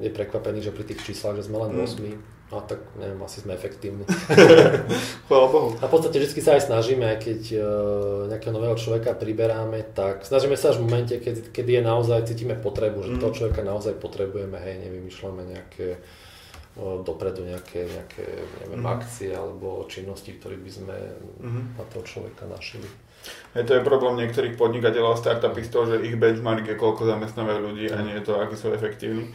[0.02, 1.86] je prekvapených, že pri tých číslach, že sme len mm.
[1.86, 4.08] 8 No tak neviem, asi sme efektívni.
[5.28, 5.76] Chvála Bohu.
[5.76, 7.62] A v podstate vždy sa aj snažíme, aj keď uh,
[8.32, 12.56] nejakého nového človeka priberáme, tak snažíme sa až v momente, keď, kedy je naozaj, cítime
[12.56, 13.20] potrebu, že mm.
[13.20, 16.00] toho človeka naozaj potrebujeme, hej, nevymýšľame nejaké
[17.02, 18.24] dopredu nejaké, nejaké
[18.64, 18.94] neviem, mm.
[18.94, 20.96] akcie alebo činnosti, ktoré by sme
[21.42, 21.64] mm.
[21.78, 22.86] na toho človeka našli.
[23.54, 27.90] Hej, to je problém niektorých podnikateľov a startupistov, že ich benchmark je koľko zamestnávajú ľudí
[27.90, 29.34] a nie je to, akí sú efektívni.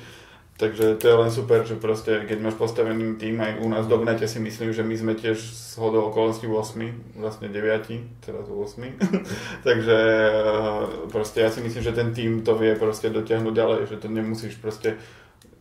[0.53, 4.29] Takže to je len super, že proste keď máš postavený tým, aj u nás Dognete
[4.29, 9.01] si myslím, že my sme tiež z hodou okolností 8, vlastne 9, teraz 8.
[9.67, 13.97] Takže eh, proste ja si myslím, že ten tým to vie proste dotiahnuť ďalej, že
[13.97, 15.01] to nemusíš proste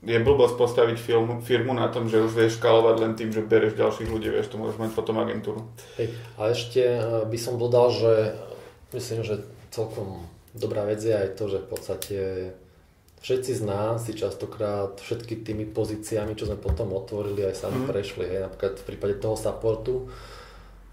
[0.03, 3.79] je blbosť postaviť firmu, firmu na tom, že už vieš škalovať len tým, že bereš
[3.79, 5.63] ďalších ľudí, vieš, to môžeš mať potom agentúru.
[5.95, 6.11] Hej.
[6.35, 8.35] A ešte eh, by som dodal, že
[8.91, 12.19] myslím, že celkom dobrá vec je aj to, že v podstate
[13.23, 17.89] všetci z nás si častokrát všetky tými pozíciami, čo sme potom otvorili, aj sami mm.
[17.89, 18.27] prešli.
[18.27, 18.51] Hej.
[18.51, 20.11] Napríklad v prípade toho supportu,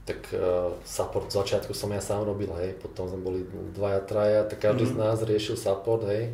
[0.05, 3.45] tak uh, support v začiatku som ja sám robil, hej, potom sme boli
[3.77, 4.91] dvaja, traja, tak každý mm.
[4.93, 6.33] z nás riešil support, hej.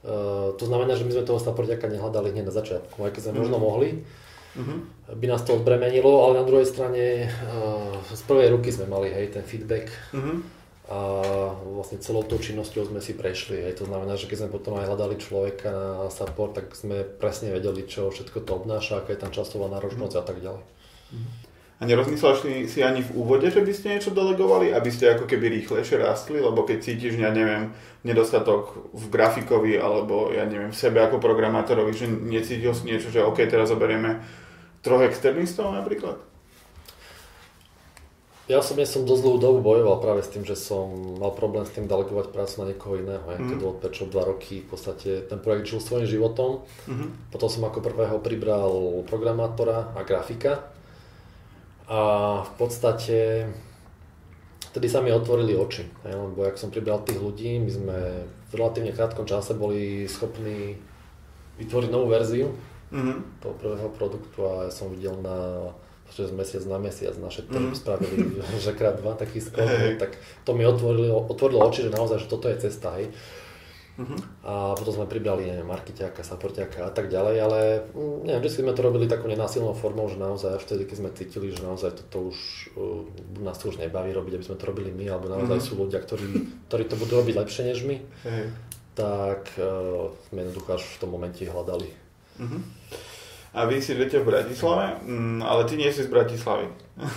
[0.00, 3.32] Uh, to znamená, že my sme toho supportiaka nehľadali hneď na začiatku, aj keď sme
[3.36, 3.40] mm.
[3.44, 3.88] možno mohli,
[4.56, 4.78] mm-hmm.
[5.20, 9.36] by nás to odbremenilo, ale na druhej strane uh, z prvej ruky sme mali, hej,
[9.36, 9.92] ten feedback.
[10.16, 10.60] Mm-hmm
[10.90, 10.98] a
[11.62, 13.62] vlastne celou tou činnosťou sme si prešli.
[13.62, 13.78] Hej.
[13.78, 17.86] To znamená, že keď sme potom aj hľadali človeka na support, tak sme presne vedeli,
[17.86, 20.62] čo všetko to obnáša, aká je tam časová náročnosť a tak ďalej.
[21.80, 25.48] A nerozmýšľali si ani v úvode, že by ste niečo delegovali, aby ste ako keby
[25.48, 27.72] rýchlejšie rástli, lebo keď cítiš, ja neviem,
[28.04, 33.24] nedostatok v grafikovi, alebo ja neviem, v sebe ako programátorovi, že necítil si niečo, že
[33.24, 34.20] OK, teraz zoberieme
[34.84, 36.20] troch externistov napríklad?
[38.50, 40.90] Ja osobne som dosť dlhú dobu bojoval práve s tým, že som
[41.22, 43.22] mal problém s tým delegovať prácu na niekoho iného.
[43.22, 43.46] Mm.
[43.46, 46.66] Keď bol Pečo dva roky, v podstate ten projekt žil svojím životom.
[46.90, 47.30] Mm-hmm.
[47.30, 50.66] Potom som ako prvého pribral programátora a grafika.
[51.90, 52.00] A
[52.46, 53.50] v podstate
[54.70, 55.90] vtedy sa mi otvorili oči.
[56.06, 57.98] Lebo ak som pribral tých ľudí, my sme
[58.50, 60.78] v relatívne krátkom čase boli schopní
[61.58, 62.54] vytvoriť novú verziu
[62.94, 63.42] mm-hmm.
[63.42, 65.68] toho prvého produktu a ja som videl na
[66.10, 67.78] že z mesiac na mesiac naše trhy mm.
[67.78, 69.94] spravili, že krát dva taký skok, hey.
[69.94, 73.14] tak to mi otvorilo, otvorilo oči, že naozaj, že toto je cesta, hej.
[74.00, 74.20] Uh-huh.
[74.48, 77.60] A potom sme pribrali, neviem, markeťáka, supportiaka a tak ďalej, ale
[77.92, 81.10] mm, neviem, vždy sme to robili takou nenásilnou formou, že naozaj až vtedy, keď sme
[81.12, 82.38] cítili, že naozaj toto už,
[82.80, 83.04] uh,
[83.44, 85.68] nás to už nebaví robiť, aby sme to robili my, alebo naozaj uh-huh.
[85.68, 86.26] sú ľudia, ktorí,
[86.72, 88.48] ktorí to budú robiť lepšie než my, hey.
[88.96, 91.92] tak uh, sme jednoducho až v tom momente hľadali.
[92.40, 92.64] Uh-huh
[93.50, 96.70] a vy si žijete v Bratislave, mm, ale ty nie si z Bratislavy.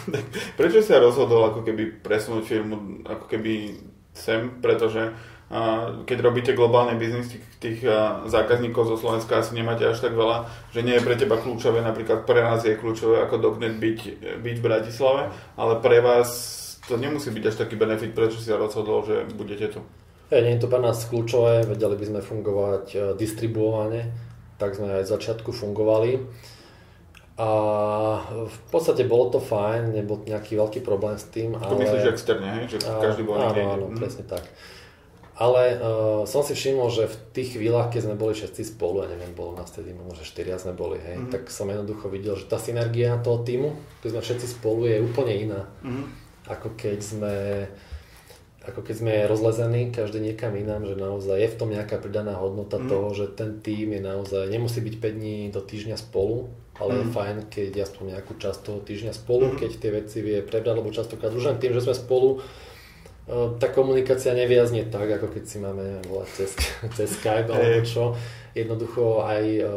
[0.59, 3.77] Prečo sa rozhodol ako keby presunúť firmu ako keby
[4.17, 4.57] sem?
[4.57, 5.13] Pretože
[6.09, 7.79] keď robíte globálny biznis, tých, tých
[8.25, 12.25] zákazníkov zo Slovenska asi nemáte až tak veľa, že nie je pre teba kľúčové, napríklad
[12.25, 13.99] pre nás je kľúčové ako Dognet byť,
[14.41, 16.29] byť v Bratislave, ale pre vás
[16.89, 19.79] to nemusí byť až taký benefit, prečo si sa rozhodol, že budete tu.
[20.33, 24.09] Ja, nie je to pre nás kľúčové, vedeli by sme fungovať e, distribuovane,
[24.57, 26.17] tak sme aj v začiatku fungovali.
[27.33, 27.49] A
[28.29, 31.57] v podstate bolo to fajn, nebol nejaký veľký problém s tým.
[31.57, 31.81] To ale...
[31.81, 32.77] myslíš externe, hej?
[32.77, 33.97] že každý bol Áno, áno, mm.
[33.97, 34.45] presne tak.
[35.33, 39.09] Ale uh, som si všimol, že v tých chvíľach, keď sme boli všetci spolu, ja
[39.09, 41.33] neviem, bolo nás tedy možno štyria sme boli, hej, mm.
[41.33, 43.73] tak som jednoducho videl, že tá synergia toho týmu,
[44.05, 45.61] keď sme všetci spolu, je úplne iná.
[45.81, 46.05] Mm.
[46.45, 47.33] Ako keď sme
[48.63, 52.79] ako keď sme rozlezení každý niekam inám, že naozaj je v tom nejaká pridaná hodnota
[52.79, 52.87] mm.
[52.87, 56.47] toho, že ten tým je naozaj, nemusí byť 5 dní do týždňa spolu,
[56.79, 56.99] ale mm.
[56.99, 59.55] je fajn, keď aspoň nejakú časť toho týždňa spolu, mm.
[59.59, 62.39] keď tie veci vie prebrať, lebo častokrát už len tým, že sme spolu,
[63.31, 66.51] tá komunikácia neviazne tak, ako keď si máme volať cez,
[66.97, 68.03] cez Skype alebo čo.
[68.53, 69.67] Jednoducho aj uh,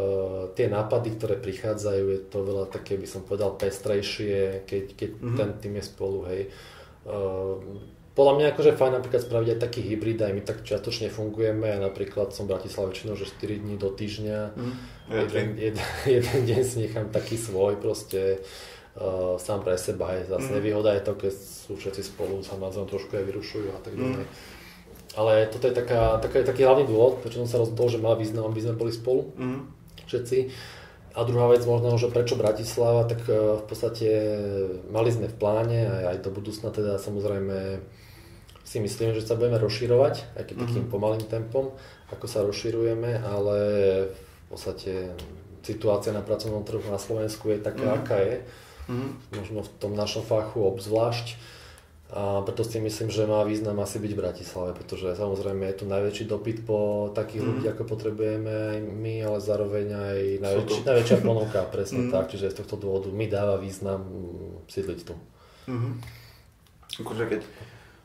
[0.52, 5.36] tie nápady, ktoré prichádzajú, je to veľa také, by som povedal, pestrejšie, keď, keď mm.
[5.38, 6.42] ten tým je spolu, hej.
[7.08, 7.56] Uh,
[8.16, 11.80] podľa mňa akože fajn napríklad spraviť aj taký hybrid, aj my tak čiatočne fungujeme, ja
[11.80, 14.74] napríklad som Bratislave väčšinou, že 4 dní do týždňa, mm,
[15.08, 15.86] jeden, jeden,
[16.20, 18.40] jeden deň si nechám taký svoj proste
[18.96, 20.54] uh, sám pre seba, aj zase mm.
[20.60, 24.00] nevýhoda je to, keď sú všetci spolu, sa navzájom trošku aj vyrušujú a tak mm.
[24.00, 24.24] ďalej.
[24.24, 24.34] Mm.
[25.16, 28.52] Ale toto je taká, taká, taký hlavný dôvod, prečo som sa rozhodol, že má význam,
[28.52, 29.60] aby sme boli spolu, mm.
[30.08, 30.38] všetci.
[31.16, 34.08] A druhá vec možno, že prečo Bratislava, tak v podstate
[34.92, 37.80] mali sme v pláne aj, aj do budúcna teda samozrejme
[38.66, 40.90] si myslím, že sa budeme rozširovať, aj keď takým mm-hmm.
[40.90, 41.70] pomalým tempom,
[42.10, 43.58] ako sa rozširujeme, ale
[44.10, 45.14] v podstate
[45.62, 48.02] situácia na pracovnom trhu na Slovensku je taká, mm-hmm.
[48.02, 48.36] aká je.
[48.86, 49.10] Mm-hmm.
[49.38, 51.56] Možno v tom našom fachu obzvlášť.
[52.06, 55.84] A preto si myslím, že má význam asi byť v Bratislave, pretože samozrejme je tu
[55.90, 57.48] najväčší dopyt po takých mm.
[57.50, 62.14] ľudí, ako potrebujeme aj my, ale zároveň aj najväčší, najväčšia ponuka, presne mm.
[62.14, 62.30] tak.
[62.30, 64.06] Čiže z tohto dôvodu mi dáva význam
[64.70, 65.18] sídliť tu.
[65.66, 65.92] Mm-hmm.
[67.02, 67.40] Akože keď,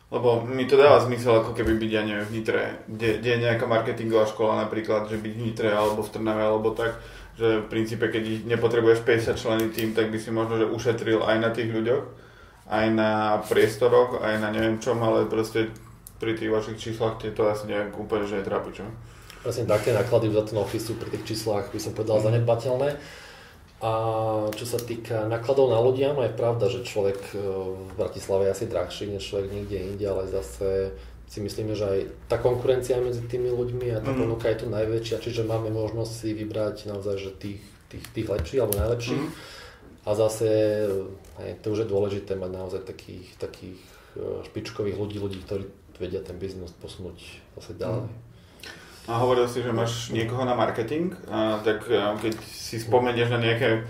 [0.10, 3.44] lebo mi to dáva zmysel ako keby byť, ja neviem, v Nitre, kde, kde je
[3.46, 6.98] nejaká marketingová škola napríklad, že byť v Nitre alebo v Trnave alebo tak,
[7.40, 11.38] že v princípe, keď nepotrebuješ 50 členy tým, tak by si možno že ušetril aj
[11.40, 12.32] na tých ľuďoch
[12.72, 15.68] aj na priestoroch, aj na neviem čom, ale proste
[16.24, 18.88] pri tých vašich číslach tie to asi nejak úplne, že netrápi, čo?
[19.44, 22.96] Presne také náklady za ten office sú pri tých číslach, by som povedal, zanedbateľné.
[23.82, 23.92] A
[24.54, 27.42] čo sa týka nákladov na ľudia, no je pravda, že človek e,
[27.74, 30.94] v Bratislave je asi drahší než človek niekde inde, ale zase
[31.32, 34.20] si myslíme, že aj tá konkurencia medzi tými ľuďmi a tá mm.
[34.20, 38.60] ponuka je tu najväčšia, čiže máme možnosť si vybrať naozaj že tých, tých, tých lepších
[38.60, 39.24] alebo najlepších.
[39.24, 39.32] Mm.
[40.02, 40.48] A zase
[41.40, 43.80] hej, to už je dôležité mať naozaj takých, takých
[44.20, 48.12] e, špičkových ľudí, ľudí, ktorí vedia ten biznis posunúť zase ďalej.
[48.12, 48.32] Mm.
[49.08, 53.40] A hovoril si, že máš niekoho na marketing, a tak e, keď si spomenieš na
[53.40, 53.88] nejaké,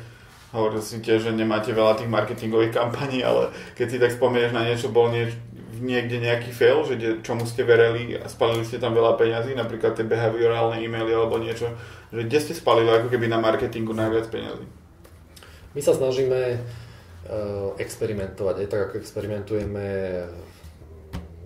[0.54, 4.62] hovoril si tiež, že nemáte veľa tých marketingových kampaní, ale keď si tak spomenieš na
[4.62, 5.34] niečo, bol nieč,
[5.82, 9.98] niekde nejaký fail, že de, čomu ste verili a spalili ste tam veľa peňazí, napríklad
[9.98, 11.74] tie behaviorálne e-maily alebo niečo,
[12.13, 14.65] že kde ste spalili ako keby na marketingu najviac peňazí?
[15.74, 19.86] My sa snažíme uh, experimentovať, aj tak ako experimentujeme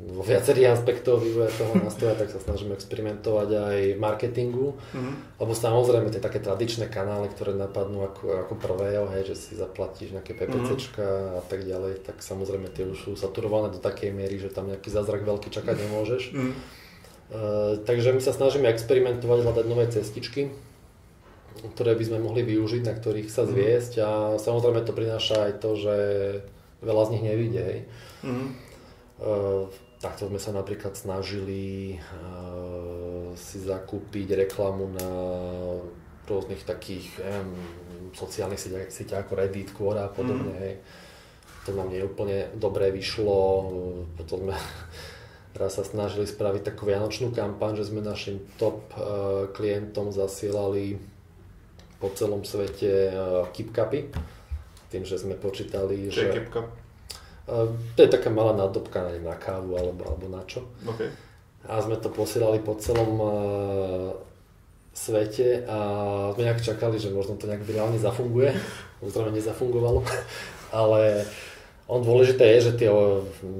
[0.05, 5.41] vo viacerých aspektoch vývoja toho nástroja, tak sa snažíme experimentovať aj v marketingu, mm-hmm.
[5.41, 10.13] lebo samozrejme tie také tradičné kanály, ktoré napadnú ako, ako prvé, hej, že si zaplatíš
[10.13, 11.39] nejaké PPCčka mm-hmm.
[11.39, 14.93] a tak ďalej, tak samozrejme tie už sú saturované do takej miery, že tam nejaký
[14.93, 16.23] zázrak veľký čakať nemôžeš.
[16.37, 16.53] Mm-hmm.
[17.25, 20.53] Uh, takže my sa snažíme experimentovať, hľadať nové cestičky,
[21.73, 23.49] ktoré by sme mohli využiť, na ktorých sa mhm.
[23.49, 25.95] zviesť a samozrejme to prináša aj to, že
[26.85, 27.69] veľa z nich nevidie.
[28.21, 28.53] Mm.
[29.15, 29.71] Uh,
[30.05, 35.09] takto sme sa napríklad snažili uh, si zakúpiť reklamu na
[36.29, 37.57] rôznych takých um,
[38.13, 40.53] sociálnych sieťach, sieťach ako Reddit, Quora a podobne.
[40.53, 40.61] Mm.
[40.61, 40.73] Hej.
[41.65, 43.37] To nám nie úplne dobre vyšlo.
[44.13, 44.53] Potom sme
[45.59, 51.01] raz sa snažili spraviť takú vianočnú kampaň, že sme našim top uh, klientom zasielali
[51.97, 54.13] po celom svete uh, KipCupy.
[54.93, 56.29] Tým, že sme počítali, čo že...
[56.29, 56.45] je
[57.45, 60.65] to je taká malá nádobka neviem, na kávu alebo, alebo na čo.
[60.81, 61.13] Okay.
[61.65, 63.29] A sme to posielali po celom uh,
[64.93, 65.77] svete a
[66.33, 68.53] sme nejak čakali, že možno to nejak reálne zafunguje.
[69.01, 70.01] Samozrejme nezafungovalo,
[70.81, 71.25] ale
[71.85, 72.89] on dôležité je, že tie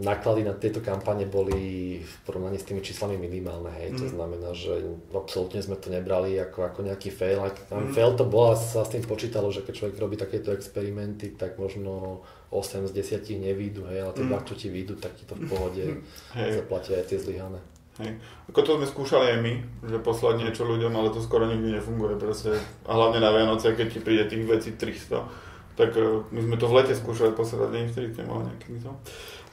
[0.02, 3.94] náklady na tieto kampane boli v porovnaní s tými číslami minimálne, hej.
[3.94, 3.98] Mm.
[4.02, 4.82] To znamená, že
[5.14, 7.46] absolútne sme to nebrali ako, ako nejaký fail.
[7.46, 7.94] Ak tam mm.
[7.94, 12.26] fail to bolo, sa s tým počítalo, že keď človek robí takéto experimenty, tak možno
[12.50, 14.42] 8 z 10 nevídu, hej, ale tie mm.
[14.42, 15.86] čo ti výjdu, tak ti to v pohode
[16.34, 16.50] hey.
[16.50, 17.62] zaplatia aj tie zlyhané.
[18.02, 18.20] Hej.
[18.52, 19.54] Ako to sme skúšali aj my,
[19.88, 22.58] že poslať niečo ľuďom, ale to skoro nikdy nefunguje proste.
[22.84, 25.45] A hlavne na Vianoce, keď ti príde tých vecí 300
[25.76, 28.92] tak e, my sme to v lete skúšali posledný deň, vtedy to mal nejaký to.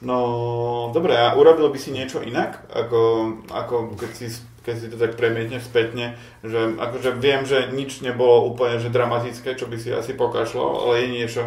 [0.03, 0.17] No,
[0.91, 2.99] dobre, a urobil by si niečo inak, ako,
[3.47, 4.27] ako keď, si,
[4.67, 9.55] keď si to tak premietneš spätne, že akože viem, že nič nebolo úplne že dramatické,
[9.55, 11.43] čo by si asi pokašlo, ale je niečo,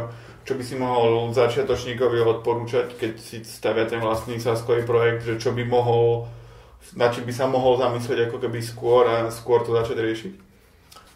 [0.49, 5.53] čo by si mohol začiatočníkovi odporúčať, keď si stavia ten vlastný saskový projekt, že čo
[5.53, 6.25] by mohol,
[6.97, 10.35] na čím by sa mohol zamyslieť ako keby skôr a skôr to začať riešiť?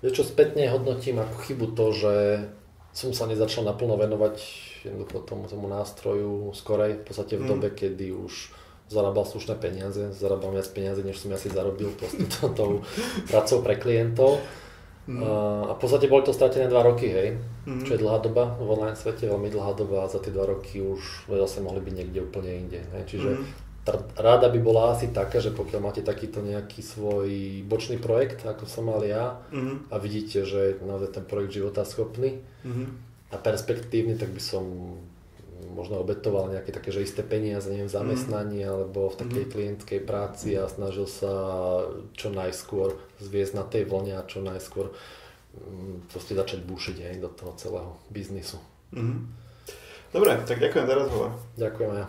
[0.05, 2.15] Ja čo spätne hodnotím ako chybu to, že
[2.91, 4.37] som sa nezačal naplno venovať
[4.85, 7.51] jednoducho tomu, tomu nástroju skorej, v podstate v mm.
[7.51, 8.51] dobe, kedy už
[8.91, 12.71] zarábal slušné peniaze, zarábal viac peniaze, než som ja si zarobil proste to, tou
[13.31, 14.43] pracou pre klientov.
[15.07, 15.23] Mm.
[15.71, 17.87] A v podstate boli to stratené dva roky, hej, mm.
[17.87, 20.83] čo je dlhá doba v online svete, veľmi dlhá doba a za tie dva roky
[20.83, 22.81] už zase mohli byť niekde úplne inde.
[22.95, 23.17] Hej.
[23.17, 27.29] Čiže mm tá ráda by bola asi taká, že pokiaľ máte takýto nejaký svoj
[27.65, 29.89] bočný projekt, ako som mal ja, mm-hmm.
[29.89, 32.87] a vidíte, že je naozaj ten projekt života schopný mm-hmm.
[33.33, 34.65] a perspektívny, tak by som
[35.73, 38.77] možno obetoval nejaké také, že isté peniaze, neviem, zamestnanie mm-hmm.
[38.77, 39.55] alebo v takej mm-hmm.
[39.55, 41.33] klientskej práci a snažil sa
[42.13, 44.93] čo najskôr zviesť na tej vlne a čo najskôr
[45.57, 48.61] mm, proste začať bušiť aj do toho celého biznisu.
[48.93, 49.19] Mm-hmm.
[50.11, 51.31] Dobre, tak ďakujem za rozhovor.
[51.57, 52.07] Ďakujem ja.